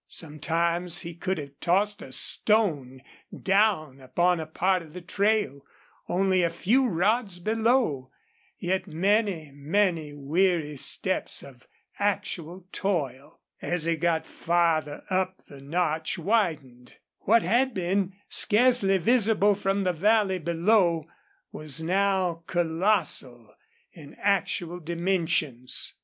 Sometimes 0.07 1.01
he 1.01 1.13
could 1.13 1.37
have 1.37 1.59
tossed 1.59 2.01
a 2.01 2.11
stone 2.11 3.03
down 3.31 3.99
upon 4.01 4.39
a 4.39 4.47
part 4.47 4.81
of 4.81 4.93
the 4.93 5.01
trail, 5.01 5.61
only 6.09 6.41
a 6.41 6.49
few 6.49 6.87
rods 6.87 7.37
below, 7.37 8.09
yet 8.57 8.87
many, 8.87 9.51
many 9.53 10.11
weary 10.11 10.75
steps 10.75 11.43
of 11.43 11.67
actual 11.99 12.65
toil. 12.71 13.41
As 13.61 13.83
he 13.83 13.95
got 13.95 14.25
farther 14.25 15.03
up 15.11 15.45
the 15.47 15.61
notch 15.61 16.17
widened. 16.17 16.95
What 17.19 17.43
had 17.43 17.75
been 17.75 18.15
scarcely 18.27 18.97
visible 18.97 19.53
from 19.53 19.83
the 19.83 19.93
valley 19.93 20.39
below 20.39 21.05
was 21.51 21.79
now 21.79 22.41
colossal 22.47 23.53
in 23.93 24.15
actual 24.15 24.79
dimensions. 24.79 25.93